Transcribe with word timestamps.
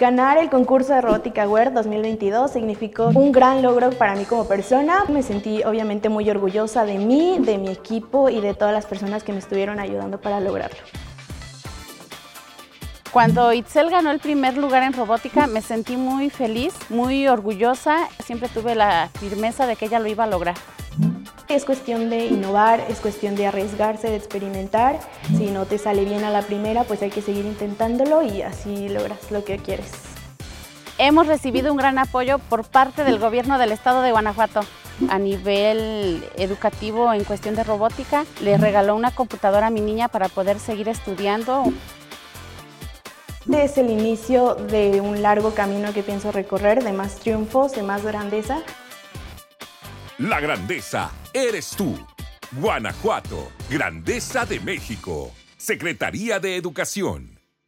Ganar 0.00 0.38
el 0.38 0.48
concurso 0.48 0.94
de 0.94 1.02
Robótica 1.02 1.42
Aware 1.42 1.72
2022 1.72 2.50
significó 2.50 3.08
un 3.08 3.32
gran 3.32 3.60
logro 3.60 3.90
para 3.90 4.14
mí 4.14 4.24
como 4.24 4.48
persona. 4.48 5.04
Me 5.08 5.22
sentí 5.22 5.62
obviamente 5.62 6.08
muy 6.08 6.30
orgullosa 6.30 6.86
de 6.86 6.96
mí, 6.96 7.36
de 7.38 7.58
mi 7.58 7.68
equipo 7.68 8.30
y 8.30 8.40
de 8.40 8.54
todas 8.54 8.72
las 8.72 8.86
personas 8.86 9.24
que 9.24 9.34
me 9.34 9.40
estuvieron 9.40 9.78
ayudando 9.78 10.18
para 10.18 10.40
lograrlo. 10.40 10.78
Cuando 13.12 13.52
Itzel 13.52 13.90
ganó 13.90 14.10
el 14.10 14.20
primer 14.20 14.56
lugar 14.56 14.84
en 14.84 14.94
robótica 14.94 15.46
me 15.46 15.60
sentí 15.60 15.98
muy 15.98 16.30
feliz, 16.30 16.72
muy 16.88 17.28
orgullosa. 17.28 18.08
Siempre 18.24 18.48
tuve 18.48 18.74
la 18.74 19.10
firmeza 19.20 19.66
de 19.66 19.76
que 19.76 19.84
ella 19.84 19.98
lo 19.98 20.08
iba 20.08 20.24
a 20.24 20.28
lograr. 20.28 20.54
Es 21.50 21.64
cuestión 21.64 22.10
de 22.10 22.26
innovar, 22.26 22.80
es 22.88 23.00
cuestión 23.00 23.34
de 23.34 23.48
arriesgarse, 23.48 24.08
de 24.08 24.14
experimentar. 24.14 25.00
Si 25.36 25.46
no 25.46 25.66
te 25.66 25.78
sale 25.78 26.04
bien 26.04 26.22
a 26.22 26.30
la 26.30 26.42
primera, 26.42 26.84
pues 26.84 27.02
hay 27.02 27.10
que 27.10 27.22
seguir 27.22 27.44
intentándolo 27.44 28.22
y 28.22 28.42
así 28.42 28.88
logras 28.88 29.32
lo 29.32 29.42
que 29.44 29.58
quieres. 29.58 29.90
Hemos 30.96 31.26
recibido 31.26 31.72
un 31.72 31.76
gran 31.76 31.98
apoyo 31.98 32.38
por 32.38 32.62
parte 32.62 33.02
del 33.02 33.18
gobierno 33.18 33.58
del 33.58 33.72
estado 33.72 34.00
de 34.00 34.12
Guanajuato 34.12 34.60
a 35.08 35.18
nivel 35.18 36.24
educativo 36.36 37.12
en 37.12 37.24
cuestión 37.24 37.56
de 37.56 37.64
robótica. 37.64 38.24
Le 38.42 38.56
regaló 38.56 38.94
una 38.94 39.10
computadora 39.10 39.66
a 39.66 39.70
mi 39.70 39.80
niña 39.80 40.06
para 40.06 40.28
poder 40.28 40.60
seguir 40.60 40.88
estudiando. 40.88 41.64
Es 43.52 43.76
el 43.76 43.90
inicio 43.90 44.54
de 44.54 45.00
un 45.00 45.20
largo 45.20 45.52
camino 45.52 45.92
que 45.92 46.04
pienso 46.04 46.30
recorrer, 46.30 46.84
de 46.84 46.92
más 46.92 47.16
triunfos, 47.16 47.72
de 47.72 47.82
más 47.82 48.04
grandeza. 48.04 48.62
La 50.20 50.38
grandeza 50.38 51.10
eres 51.32 51.70
tú. 51.70 51.98
Guanajuato, 52.52 53.50
Grandeza 53.70 54.44
de 54.44 54.60
México. 54.60 55.32
Secretaría 55.56 56.38
de 56.38 56.56
Educación. 56.56 57.39